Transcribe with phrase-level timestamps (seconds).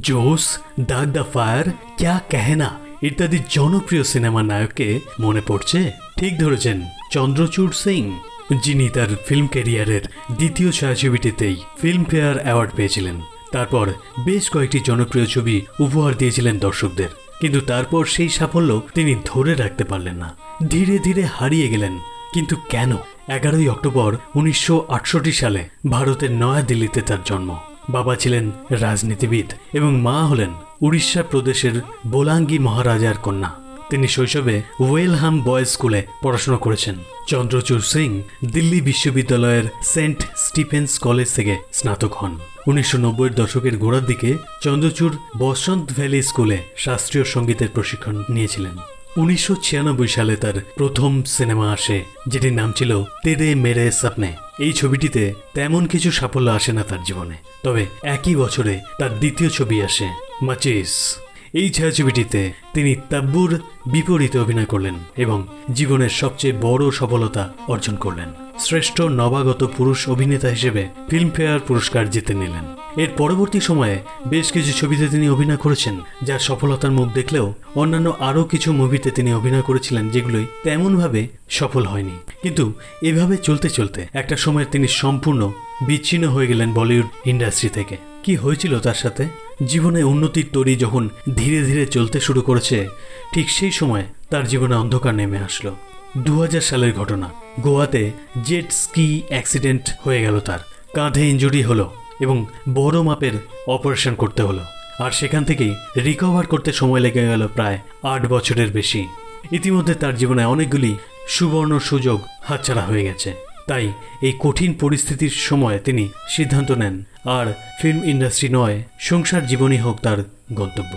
[0.00, 1.64] জোস দাগ the fire,
[1.96, 5.92] ক্যা কেহনা ইত্যাদি জনপ্রিয় সিনেমার নায়ককে মনে পড়ছে?
[6.16, 8.18] ঠিক ধরেছেন, চন্দ্রচূড় সিং,
[8.62, 10.00] যিনি তার ফিল্ম ক্যারিয়ারের
[10.36, 13.20] দ্বিতীয় ছায়াছবিটিতেই ফিল্মফেয়ার অ্যাওয়ার্ড পেয়েছিলেন।
[13.52, 13.90] তারপর
[14.24, 17.08] বেশ কয়েকটি জনপ্রিয় ছবি উপহার দিয়েছিলেন দর্শকদের।
[17.40, 20.36] কিন্তু তারপর সেই সাফল্য তিনি ধরে রাখতে পারলেন না।
[20.68, 21.98] ধীরে ধীরে হারিয়ে গেলেন।
[22.34, 22.92] কিন্তু কেন?
[23.28, 27.58] এগারোই অক্টোবর উনিশশো আটষট্টি সালে ভারতের নয়াদিল্লিতে তার জন্ম।
[27.90, 31.72] বাবা ছিলেন রাজনীতিবিদ এবং মা হলেন উড়িষ্যা প্রদেশের
[32.06, 33.52] বোলাঙ্গি মহারাজার কন্যা।
[33.90, 36.94] তিনি শৈশবে ওয়েলহাম বয়েজ স্কুলে পড়াশোনা করেছেন।
[37.26, 44.34] চন্দ্রচূড় সিং দিল্লি বিশ্ববিদ্যালয়ের সেন্ট স্টিফেন্স কলেজ থেকে স্নাতক হন। উনিশশো নব্বইয়ের দশকের গোড়ার দিকে
[44.62, 48.76] চন্দ্রচূড় বসন্ত ভ্যালি স্কুলে শাস্ত্রীয় সঙ্গীতের প্রশিক্ষণ নিয়েছিলেন।
[49.16, 55.34] উনিশশো ছিয়ানব্বই সালে তার প্রথম সিনেমা আসে, যেটির নাম ছিল তেরে মেরে সাপনে এই ছবিটিতে
[55.54, 60.08] তেমন কিছু সাফল্য আসে না তার জীবনে। তবে একই বছরে তার দ্বিতীয় ছবি আসে,
[60.42, 61.18] মাচিস।
[61.54, 68.28] এই ছায়াছবিটিতে তিনি তাব্বুর বিপরীতে অভিনয় করলেন এবং জীবনের সবচেয়ে বড় সফলতা অর্জন করলেন।
[68.58, 72.64] শ্রেষ্ঠ নবাগত পুরুষ অভিনেতা হিসেবে ফিল্মফেয়ার পুরস্কার জিতে নিলেন।
[73.02, 78.44] এর পরবর্তী সময়ে বেশ কিছু ছবিতে তিনি অভিনয় করেছেন যার সফলতার মুখ দেখলেও অন্যান্য আরও
[78.44, 84.64] কিছু মুভিতে তিনি অভিনয় করেছিলেন যেগুলোই তেমনভাবে সফল হয়নি। কিন্তু এভাবে চলতে চলতে একটা সময়
[84.64, 85.52] তিনি সম্পূর্ণ
[85.86, 89.43] বিচ্ছিন্ন হয়ে গেলেন বলিউড ইন্ডাস্ট্রি থেকে। কি হয়েছিল তার সাথে?
[89.66, 92.88] জীবনে উন্নতির তরি যখন ধীরে ধীরে চলতে শুরু করেছে,
[93.32, 95.76] ঠিক সেই সময় তার জীবনে অন্ধকার নেমে আসলো।
[96.18, 98.10] দু হাজার সালের ঘটনা। গোয়াতে
[98.44, 100.58] জেট স্কি অ্যাক্সিডেন্ট হয়ে গেল তার।
[100.94, 103.32] কাঁধে ইঞ্জুরি হলো এবং বড় মাপের
[103.66, 104.62] অপারেশন করতে হলো।
[104.98, 109.06] আর সেখান থেকেই রিকভার করতে সময় লেগে গেল প্রায় আট বছরের বেশি।
[109.52, 110.94] ইতিমধ্যে তার জীবনে অনেকগুলি
[111.28, 113.86] সুবর্ণ সুযোগ হাতছাড়া হয়ে গেছে। তাই
[114.26, 116.94] এই কঠিন পরিস্থিতির সময় তিনি সিদ্ধান্ত নেন,
[117.36, 117.46] আর
[117.80, 118.76] ফিল্ম ইন্ডাস্ট্রি নয়,
[119.08, 120.18] সংসার জীবনই হোক তার
[120.52, 120.92] গন্তব্য।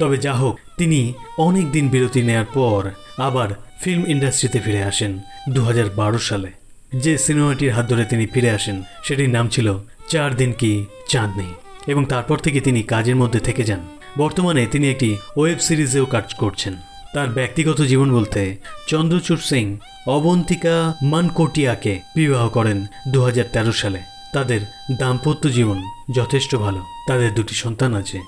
[0.00, 1.00] তবে যা হোক, তিনি
[1.38, 2.80] অনেক দিন বিরতি নেয়ার পর
[3.18, 3.48] আবার
[3.82, 5.12] ফিল্ম ইন্ডাস্ট্রিতে ফিরে আসেন
[5.54, 6.50] দু হাজার বারো সালে।
[6.94, 9.68] যে সিনেমাটির হাত ধরে তিনি ফিরে আসেন, সেটির নাম ছিল
[10.08, 10.72] চার দিন কি
[11.08, 11.52] চাঁদ নেই,
[11.86, 13.82] এবং তারপর থেকে তিনি কাজের মধ্যে থেকে যান।
[14.18, 16.74] বর্তমানে তিনি একটি ওয়েব সিরিজেও কাজ করছেন।
[17.14, 18.56] তার ব্যক্তিগত জীবন বলতে
[18.86, 24.00] চন্দ্রচূড় সিং অবন্তিকা মানকোটিয়াকে বিবাহ করেন দু হাজার তেরো সালে।
[24.34, 24.60] তাদের
[24.98, 25.82] দাম্পত্য জীবন
[26.14, 28.18] যথেষ্ট ভালো। তাদের দুটি সন্তান আছে।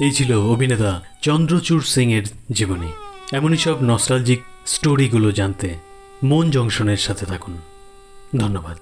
[0.00, 2.92] এই ছিল অভিনেতা চন্দ্রচূড় সিং এর জীবনী।
[3.32, 5.74] এমনই সব নস্টালজিক স্টোরিগুলো জানতে
[6.24, 7.58] মন জংশনের সাথে থাকুন।
[8.36, 8.72] ধন্যবাদ।